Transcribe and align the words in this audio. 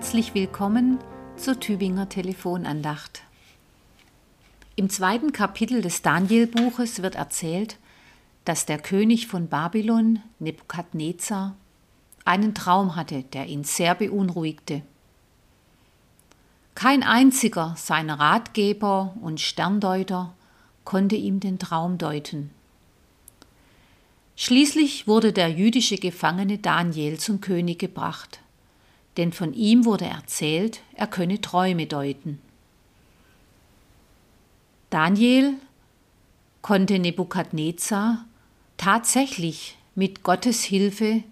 Herzlich 0.00 0.32
willkommen 0.32 0.98
zur 1.36 1.60
Tübinger 1.60 2.08
Telefonandacht. 2.08 3.20
Im 4.74 4.88
zweiten 4.88 5.32
Kapitel 5.32 5.82
des 5.82 6.00
Danielbuches 6.00 7.02
wird 7.02 7.16
erzählt, 7.16 7.76
dass 8.46 8.64
der 8.64 8.78
König 8.78 9.26
von 9.26 9.48
Babylon, 9.48 10.20
Nebukadnezar, 10.38 11.54
einen 12.24 12.54
Traum 12.54 12.96
hatte, 12.96 13.24
der 13.24 13.44
ihn 13.44 13.62
sehr 13.62 13.94
beunruhigte. 13.94 14.80
Kein 16.74 17.02
einziger 17.02 17.74
seiner 17.76 18.18
Ratgeber 18.18 19.14
und 19.20 19.38
Sterndeuter 19.38 20.32
konnte 20.84 21.16
ihm 21.16 21.40
den 21.40 21.58
Traum 21.58 21.98
deuten. 21.98 22.48
Schließlich 24.34 25.06
wurde 25.06 25.34
der 25.34 25.50
jüdische 25.50 25.96
Gefangene 25.96 26.56
Daniel 26.56 27.18
zum 27.18 27.42
König 27.42 27.78
gebracht, 27.78 28.40
denn 29.16 29.32
von 29.32 29.52
ihm 29.52 29.84
wurde 29.84 30.06
erzählt, 30.06 30.80
er 30.94 31.06
könne 31.06 31.40
Träume 31.40 31.86
deuten. 31.86 32.40
Daniel 34.90 35.54
konnte 36.62 36.98
Nebukadnezar 36.98 38.24
tatsächlich 38.76 39.76
mit 39.94 40.22
Gottes 40.22 40.62
Hilfe 40.62 41.22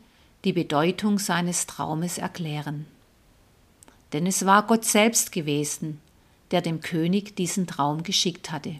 die 0.44 0.52
Bedeutung 0.52 1.18
seines 1.18 1.66
Traumes 1.66 2.18
erklären. 2.18 2.86
Denn 4.12 4.26
es 4.26 4.46
war 4.46 4.66
Gott 4.66 4.84
selbst 4.84 5.32
gewesen, 5.32 6.00
der 6.50 6.62
dem 6.62 6.80
König 6.80 7.36
diesen 7.36 7.66
Traum 7.66 8.02
geschickt 8.02 8.50
hatte. 8.50 8.76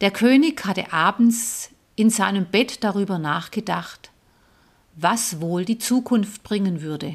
Der 0.00 0.10
König 0.10 0.64
hatte 0.64 0.92
abends 0.92 1.70
in 1.96 2.10
seinem 2.10 2.46
Bett 2.46 2.84
darüber 2.84 3.18
nachgedacht, 3.18 4.11
was 4.94 5.40
wohl 5.40 5.64
die 5.64 5.78
Zukunft 5.78 6.42
bringen 6.42 6.82
würde. 6.82 7.14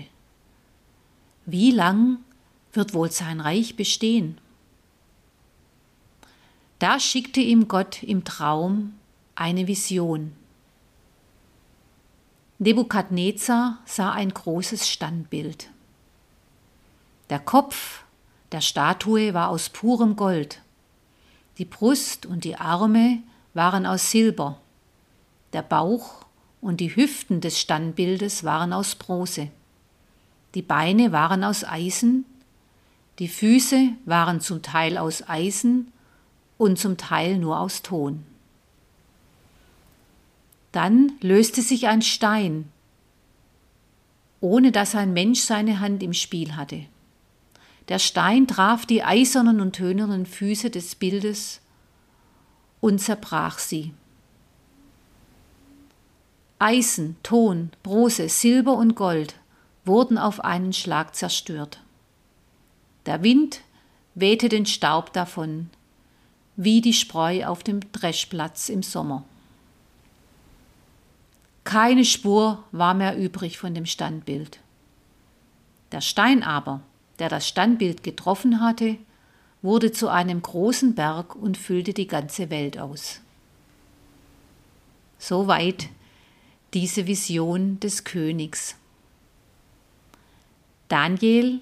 Wie 1.45 1.71
lang 1.71 2.19
wird 2.73 2.93
wohl 2.93 3.11
sein 3.11 3.39
Reich 3.39 3.75
bestehen? 3.75 4.39
Da 6.79 6.99
schickte 6.99 7.39
ihm 7.39 7.67
Gott 7.67 8.03
im 8.03 8.23
Traum 8.23 8.93
eine 9.35 9.67
Vision. 9.67 10.33
Nebukadnezar 12.59 13.79
sah 13.85 14.11
ein 14.11 14.33
großes 14.33 14.89
Standbild. 14.89 15.69
Der 17.29 17.39
Kopf 17.39 18.03
der 18.51 18.61
Statue 18.61 19.33
war 19.33 19.49
aus 19.49 19.69
purem 19.69 20.15
Gold, 20.15 20.61
die 21.57 21.65
Brust 21.65 22.25
und 22.25 22.43
die 22.43 22.55
Arme 22.55 23.21
waren 23.53 23.85
aus 23.85 24.11
Silber, 24.11 24.59
der 25.53 25.63
Bauch 25.63 26.26
und 26.67 26.81
die 26.81 26.93
Hüften 26.93 27.39
des 27.39 27.61
Standbildes 27.61 28.43
waren 28.43 28.73
aus 28.73 28.95
Bronze, 28.95 29.47
die 30.53 30.61
Beine 30.61 31.13
waren 31.13 31.45
aus 31.45 31.63
Eisen, 31.63 32.25
die 33.19 33.29
Füße 33.29 33.93
waren 34.03 34.41
zum 34.41 34.61
Teil 34.61 34.97
aus 34.97 35.29
Eisen 35.29 35.93
und 36.57 36.77
zum 36.77 36.97
Teil 36.97 37.37
nur 37.37 37.57
aus 37.57 37.83
Ton. 37.83 38.25
Dann 40.73 41.13
löste 41.21 41.61
sich 41.61 41.87
ein 41.87 42.01
Stein, 42.01 42.69
ohne 44.41 44.73
dass 44.73 44.93
ein 44.93 45.13
Mensch 45.13 45.39
seine 45.39 45.79
Hand 45.79 46.03
im 46.03 46.11
Spiel 46.11 46.57
hatte. 46.57 46.81
Der 47.87 47.99
Stein 47.99 48.45
traf 48.45 48.85
die 48.85 49.05
eisernen 49.05 49.61
und 49.61 49.71
tönernen 49.71 50.25
Füße 50.25 50.69
des 50.69 50.95
Bildes 50.95 51.61
und 52.81 52.99
zerbrach 52.99 53.57
sie. 53.57 53.93
Eisen, 56.59 57.17
Ton, 57.21 57.71
Bronze, 57.83 58.29
Silber 58.29 58.73
und 58.73 58.95
Gold 58.95 59.35
wurden 59.85 60.17
auf 60.17 60.43
einen 60.43 60.73
Schlag 60.73 61.15
zerstört. 61.15 61.79
Der 63.05 63.21
Wind 63.21 63.61
wehte 64.15 64.49
den 64.49 64.65
Staub 64.65 65.13
davon, 65.13 65.69
wie 66.55 66.81
die 66.81 66.93
Spreu 66.93 67.45
auf 67.45 67.63
dem 67.63 67.79
Dreschplatz 67.91 68.69
im 68.69 68.81
Sommer. 68.81 69.23
Keine 71.63 72.05
Spur 72.05 72.63
war 72.71 72.95
mehr 72.95 73.17
übrig 73.17 73.59
von 73.59 73.75
dem 73.75 73.85
Standbild. 73.85 74.59
Der 75.91 76.01
Stein 76.01 76.41
aber, 76.41 76.81
der 77.19 77.29
das 77.29 77.47
Standbild 77.47 78.03
getroffen 78.03 78.61
hatte, 78.61 78.97
wurde 79.61 79.91
zu 79.91 80.07
einem 80.07 80.41
großen 80.41 80.95
Berg 80.95 81.35
und 81.35 81.57
füllte 81.57 81.93
die 81.93 82.07
ganze 82.07 82.49
Welt 82.49 82.79
aus. 82.79 83.21
Soweit 85.19 85.89
diese 86.73 87.07
Vision 87.07 87.79
des 87.79 88.03
Königs. 88.03 88.75
Daniel 90.89 91.61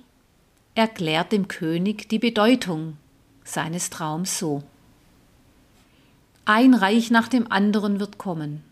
erklärt 0.75 1.31
dem 1.31 1.47
König 1.47 2.09
die 2.09 2.19
Bedeutung 2.19 2.97
seines 3.43 3.89
Traums 3.89 4.37
so. 4.37 4.63
Ein 6.45 6.73
Reich 6.73 7.09
nach 7.09 7.27
dem 7.27 7.51
anderen 7.51 7.99
wird 7.99 8.17
kommen. 8.17 8.63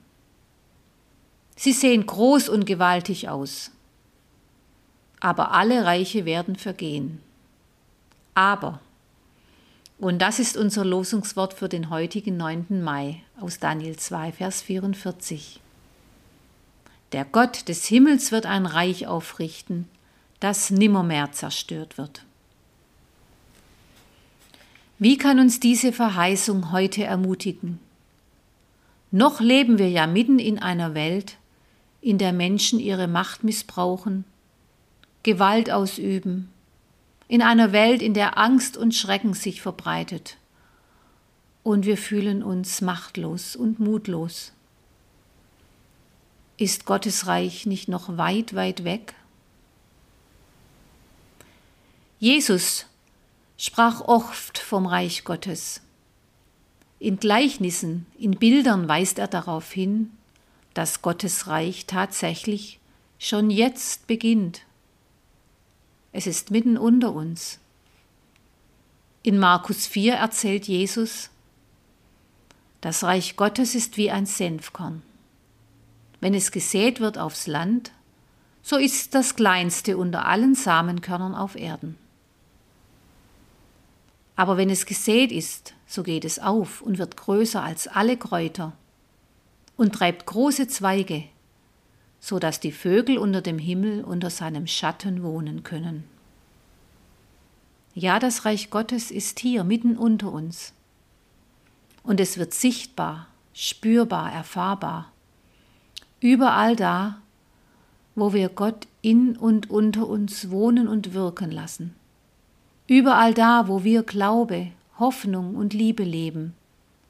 Sie 1.56 1.74
sehen 1.74 2.06
groß 2.06 2.50
und 2.50 2.66
gewaltig 2.66 3.30
aus. 3.30 3.72
Aber 5.20 5.54
alle 5.54 5.86
Reiche 5.86 6.26
werden 6.26 6.56
vergehen. 6.56 7.20
Aber, 8.36 8.80
und 9.98 10.22
das 10.22 10.40
ist 10.40 10.58
unser 10.58 10.84
Losungswort 10.84 11.54
für 11.54 11.70
den 11.70 11.90
heutigen 11.90 12.36
9. 12.36 12.84
Mai 12.84 13.24
aus 13.40 13.60
Daniel 13.60 13.96
2, 13.96 14.34
Vers 14.34 14.62
44. 14.62 15.63
Der 17.14 17.26
Gott 17.26 17.70
des 17.70 17.86
Himmels 17.86 18.32
wird 18.32 18.48
ein 18.48 18.66
Reich 18.66 19.06
aufrichten, 19.06 19.88
das 20.40 20.72
nimmermehr 20.72 21.32
zerstört 21.32 22.00
wird. 22.00 22.26
Wie 24.98 25.18
kann 25.18 25.40
uns 25.40 25.60
diese 25.60 25.94
Verheißung 25.94 26.72
heute 26.72 27.04
ermutigen? 27.04 27.80
Noch 29.12 29.42
leben 29.42 29.78
wir 29.78 29.92
ja 29.92 30.08
mitten 30.08 30.40
in 30.40 30.58
einer 30.58 30.96
Welt, 30.96 31.38
in 32.02 32.18
der 32.18 32.34
Menschen 32.34 32.80
ihre 32.80 33.08
Macht 33.08 33.44
missbrauchen, 33.44 34.26
Gewalt 35.22 35.70
ausüben, 35.70 36.50
in 37.28 37.44
einer 37.44 37.72
Welt, 37.72 38.02
in 38.02 38.16
der 38.16 38.40
Angst 38.40 38.76
und 38.76 38.96
Schrecken 38.96 39.36
sich 39.36 39.62
verbreitet. 39.62 40.38
Und 41.62 41.86
wir 41.86 41.98
fühlen 41.98 42.42
uns 42.42 42.82
machtlos 42.82 43.56
und 43.56 43.80
mutlos. 43.80 44.52
Ist 46.58 46.86
Gottes 46.86 47.26
Reich 47.26 47.66
nicht 47.66 47.88
noch 47.88 48.18
weit, 48.18 48.54
weit 48.54 48.84
weg? 48.84 49.16
Jesus 52.20 52.86
sprach 53.58 54.02
oft 54.02 54.60
vom 54.60 54.86
Reich 54.86 55.24
Gottes. 55.24 55.82
In 57.00 57.18
Gleichnissen, 57.18 58.06
in 58.18 58.38
Bildern 58.38 58.88
weist 58.88 59.20
er 59.20 59.28
darauf 59.28 59.72
hin, 59.72 60.12
dass 60.74 61.02
Gottes 61.02 61.48
Reich 61.48 61.86
tatsächlich 61.86 62.80
schon 63.20 63.50
jetzt 63.50 64.08
beginnt. 64.08 64.62
Es 66.12 66.28
ist 66.28 66.52
mitten 66.52 66.78
unter 66.78 67.14
uns. 67.14 67.60
In 69.24 69.40
Markus 69.40 69.88
4 69.88 70.14
erzählt 70.14 70.68
Jesus, 70.68 71.30
das 72.82 73.04
Reich 73.04 73.38
Gottes 73.38 73.76
ist 73.76 73.98
wie 73.98 74.12
ein 74.12 74.26
Senfkorn. 74.26 75.02
Wenn 76.24 76.36
es 76.36 76.54
gesät 76.54 77.02
wird 77.02 77.18
aufs 77.18 77.48
Land, 77.48 77.92
so 78.62 78.78
ist 78.78 79.14
das 79.14 79.36
kleinste 79.36 79.98
unter 79.98 80.26
allen 80.26 80.56
Samenkörnern 80.56 81.36
auf 81.36 81.58
Erden. 81.58 81.98
Aber 84.38 84.56
wenn 84.56 84.70
es 84.70 84.86
gesät 84.86 85.34
ist, 85.34 85.74
so 85.86 86.02
geht 86.02 86.24
es 86.24 86.40
auf 86.40 86.82
und 86.82 86.98
wird 86.98 87.18
größer 87.18 87.62
als 87.62 87.90
alle 87.90 88.16
Kräuter 88.16 88.72
und 89.76 89.96
treibt 89.96 90.26
große 90.26 90.70
Zweige, 90.70 91.26
so 92.22 92.40
dass 92.40 92.62
die 92.62 92.72
Vögel 92.72 93.18
unter 93.18 93.42
dem 93.42 93.60
Himmel 93.60 94.06
unter 94.06 94.30
seinem 94.30 94.66
Schatten 94.66 95.24
wohnen 95.24 95.64
können. 95.64 96.06
Ja, 97.96 98.20
das 98.20 98.46
Reich 98.46 98.70
Gottes 98.70 99.12
ist 99.12 99.42
hier 99.42 99.66
mitten 99.66 99.98
unter 99.98 100.32
uns. 100.32 100.72
Und 102.02 102.22
es 102.22 102.38
wird 102.38 102.54
sichtbar, 102.54 103.28
spürbar, 103.54 104.32
erfahrbar. 104.32 105.13
Überall 106.24 106.78
da, 106.78 107.18
wo 108.16 108.32
wir 108.32 108.48
Gott 108.48 108.88
in 109.02 109.36
und 109.36 109.70
unter 109.70 110.08
uns 110.08 110.50
wohnen 110.50 110.88
und 110.88 111.14
wirken 111.14 111.52
lassen. 111.52 111.94
Überall 112.88 113.34
da, 113.34 113.68
wo 113.68 113.84
wir 113.84 114.04
Glaube, 114.04 114.72
Hoffnung 114.98 115.58
und 115.58 115.74
Liebe 115.74 116.06
leben 116.06 116.54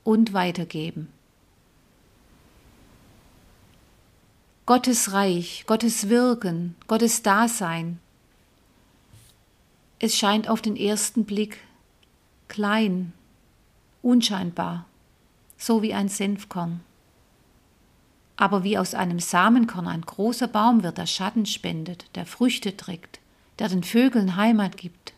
und 0.04 0.34
weitergeben. 0.34 1.10
Gottes 4.66 5.12
Reich, 5.12 5.66
Gottes 5.68 6.10
Wirken, 6.10 6.74
Gottes 6.88 7.22
Dasein. 7.22 8.00
Es 10.00 10.18
scheint 10.18 10.50
auf 10.50 10.60
den 10.60 10.76
ersten 10.76 11.26
Blick 11.26 11.60
klein, 12.48 13.14
unscheinbar, 14.02 14.86
so 15.56 15.84
wie 15.84 15.94
ein 15.94 16.10
Senfkorn. 16.10 16.82
Aber 18.36 18.64
wie 18.64 18.78
aus 18.78 18.96
einem 18.96 19.20
Samenkorn 19.20 19.88
ein 19.88 20.02
großer 20.02 20.48
Baum 20.48 20.84
wird, 20.84 20.98
der 20.98 21.06
Schatten 21.06 21.46
spendet, 21.46 22.06
der 22.16 22.26
Früchte 22.26 22.76
trägt, 22.76 23.20
der 23.60 23.70
den 23.70 23.84
Vögeln 23.84 24.36
Heimat 24.36 24.78
gibt, 24.78 25.14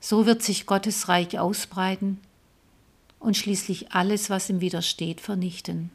so 0.00 0.26
wird 0.26 0.42
sich 0.42 0.66
Gottes 0.66 1.08
Reich 1.08 1.38
ausbreiten 1.38 2.20
und 3.18 3.36
schließlich 3.36 3.92
alles, 3.92 4.30
was 4.30 4.48
ihm 4.50 4.60
widersteht, 4.60 5.20
vernichten. 5.20 5.90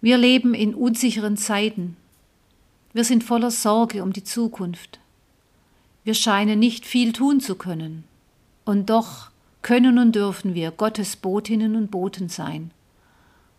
Wir 0.00 0.18
leben 0.18 0.54
in 0.54 0.74
unsicheren 0.74 1.36
Zeiten. 1.36 1.96
Wir 2.92 3.04
sind 3.04 3.24
voller 3.24 3.50
Sorge 3.50 4.02
um 4.02 4.12
die 4.12 4.24
Zukunft. 4.24 4.98
Wir 6.04 6.14
scheinen 6.14 6.58
nicht 6.58 6.86
viel 6.86 7.12
tun 7.12 7.40
zu 7.40 7.54
können. 7.54 8.04
Und 8.64 8.88
doch 8.88 9.30
können 9.62 9.98
und 9.98 10.14
dürfen 10.14 10.54
wir 10.54 10.70
Gottes 10.70 11.16
Botinnen 11.16 11.76
und 11.76 11.90
Boten 11.90 12.28
sein 12.28 12.70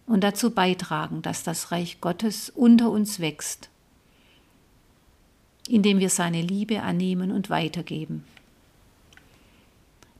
und 0.06 0.24
dazu 0.24 0.51
beitragen, 0.51 1.21
dass 1.21 1.44
das 1.44 1.71
Reich 1.71 2.01
Gottes 2.01 2.50
unter 2.50 2.89
uns 2.89 3.19
wächst, 3.19 3.69
indem 5.68 6.00
wir 6.00 6.09
seine 6.09 6.42
Liebe 6.42 6.81
annehmen 6.81 7.31
und 7.31 7.50
weitergeben. 7.50 8.24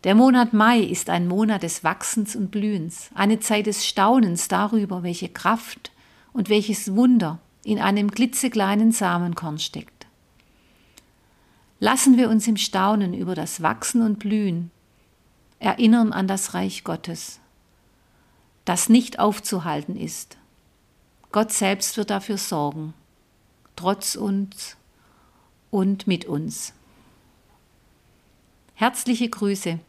Der 0.04 0.16
Monat 0.16 0.54
Mai 0.54 0.80
ist 0.80 1.10
ein 1.10 1.28
Monat 1.28 1.62
des 1.62 1.84
Wachsens 1.84 2.36
und 2.36 2.50
Blühens, 2.50 3.12
eine 3.14 3.40
Zeit 3.40 3.68
des 3.68 3.86
Staunens 3.86 4.48
darüber, 4.48 5.04
welche 5.04 5.30
Kraft 5.30 5.92
und 6.34 6.50
welches 6.50 6.96
Wunder 6.96 7.40
in 7.64 7.78
einem 7.80 8.10
klitzekleinen 8.10 8.92
Samenkorn 8.92 9.60
steckt. 9.60 10.08
Lassen 11.80 12.18
wir 12.18 12.30
uns 12.30 12.48
im 12.48 12.58
Staunen 12.58 13.14
über 13.14 13.36
das 13.36 13.62
Wachsen 13.62 14.02
und 14.02 14.20
Blühen 14.20 14.72
erinnern 15.60 16.14
an 16.14 16.28
das 16.28 16.56
Reich 16.56 16.84
Gottes, 16.84 17.40
das 18.66 18.90
nicht 18.90 19.20
aufzuhalten 19.20 19.98
ist. 19.98 20.38
Gott 21.32 21.52
selbst 21.52 21.98
wird 21.98 22.10
dafür 22.10 22.38
sorgen, 22.38 22.94
trotz 23.76 24.16
uns 24.16 24.78
und 25.70 26.08
mit 26.08 26.26
uns. 26.26 26.74
Herzliche 28.76 29.30
Grüße, 29.30 29.80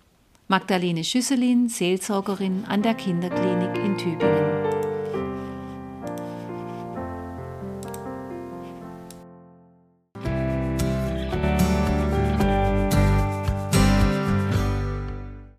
Magdalene 0.48 1.02
Schüsselin, 1.02 1.68
Seelsorgerin 1.68 2.64
an 2.66 2.82
der 2.82 2.94
Kinderklinik 2.94 3.76
in 3.76 3.96
Tübingen. 3.96 4.41